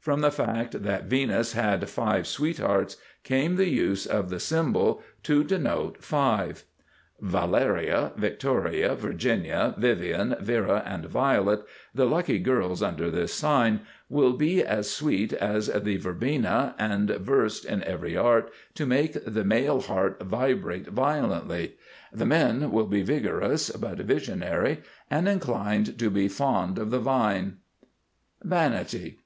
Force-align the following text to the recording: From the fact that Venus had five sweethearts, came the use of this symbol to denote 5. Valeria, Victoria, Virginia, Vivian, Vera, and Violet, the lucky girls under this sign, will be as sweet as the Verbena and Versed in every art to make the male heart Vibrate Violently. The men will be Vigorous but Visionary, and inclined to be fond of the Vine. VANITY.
From 0.00 0.22
the 0.22 0.32
fact 0.32 0.82
that 0.82 1.04
Venus 1.04 1.52
had 1.52 1.88
five 1.88 2.26
sweethearts, 2.26 2.96
came 3.22 3.54
the 3.54 3.68
use 3.68 4.06
of 4.06 4.28
this 4.28 4.42
symbol 4.42 5.00
to 5.22 5.44
denote 5.44 6.02
5. 6.02 6.64
Valeria, 7.20 8.10
Victoria, 8.16 8.96
Virginia, 8.96 9.72
Vivian, 9.78 10.34
Vera, 10.40 10.82
and 10.84 11.04
Violet, 11.06 11.60
the 11.94 12.06
lucky 12.06 12.40
girls 12.40 12.82
under 12.82 13.08
this 13.08 13.32
sign, 13.32 13.82
will 14.08 14.32
be 14.32 14.64
as 14.64 14.90
sweet 14.90 15.32
as 15.32 15.68
the 15.68 15.96
Verbena 15.98 16.74
and 16.76 17.10
Versed 17.10 17.64
in 17.64 17.84
every 17.84 18.16
art 18.16 18.50
to 18.74 18.86
make 18.86 19.16
the 19.24 19.44
male 19.44 19.80
heart 19.80 20.20
Vibrate 20.20 20.88
Violently. 20.88 21.76
The 22.12 22.26
men 22.26 22.72
will 22.72 22.86
be 22.88 23.02
Vigorous 23.02 23.70
but 23.70 23.98
Visionary, 23.98 24.80
and 25.08 25.28
inclined 25.28 25.96
to 26.00 26.10
be 26.10 26.26
fond 26.26 26.80
of 26.80 26.90
the 26.90 26.98
Vine. 26.98 27.58
VANITY. 28.42 29.20